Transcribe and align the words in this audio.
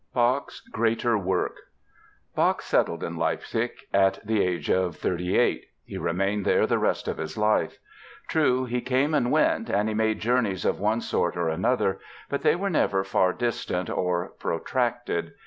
BACH'S 0.15 0.61
GREATER 0.61 1.15
WORK 1.15 1.57
Bach 2.35 2.63
settled 2.63 3.03
in 3.03 3.17
Leipzig 3.17 3.69
at 3.93 4.17
the 4.25 4.41
age 4.43 4.71
of 4.71 4.95
thirty 4.95 5.37
eight. 5.37 5.65
He 5.85 5.95
remained 5.99 6.43
there 6.43 6.65
the 6.65 6.79
rest 6.79 7.07
of 7.07 7.17
his 7.17 7.37
life. 7.37 7.77
True, 8.27 8.65
he 8.65 8.81
came 8.81 9.13
and 9.13 9.29
went, 9.31 9.69
and 9.69 9.87
he 9.87 9.93
made 9.93 10.19
journeys 10.19 10.65
of 10.65 10.79
one 10.79 11.01
sort 11.01 11.37
or 11.37 11.49
another, 11.49 11.99
but 12.29 12.41
they 12.41 12.55
were 12.55 12.71
never 12.71 13.03
far 13.03 13.31
distant 13.31 13.91
or 13.91 14.29
protracted. 14.39 15.33